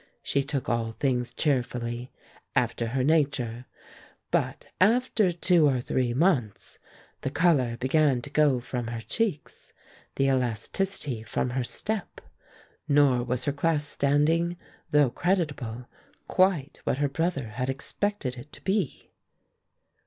She 0.23 0.41
took 0.41 0.67
all 0.67 0.93
things 0.93 1.31
cheerfully, 1.31 2.11
after 2.55 2.87
her 2.87 3.03
nature, 3.03 3.67
but 4.31 4.65
after 4.81 5.31
two 5.31 5.67
or 5.69 5.79
three 5.79 6.11
months 6.11 6.79
the 7.21 7.29
color 7.29 7.77
began 7.77 8.19
to 8.23 8.31
go 8.31 8.59
from 8.59 8.87
her 8.87 9.01
cheeks, 9.01 9.73
the 10.15 10.25
elasticity 10.27 11.21
from 11.21 11.51
her 11.51 11.63
step; 11.63 12.19
nor 12.87 13.21
was 13.23 13.45
her 13.45 13.53
class 13.53 13.85
standing, 13.85 14.57
though 14.89 15.11
creditable, 15.11 15.85
quite 16.27 16.81
what 16.83 16.97
her 16.97 17.07
brother 17.07 17.49
had 17.49 17.69
expected 17.69 18.37
it 18.39 18.51
to 18.53 18.63
be. 18.63 19.11